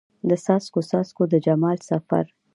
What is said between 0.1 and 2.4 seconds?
د څاڅکو، څاڅکو د جمال سفر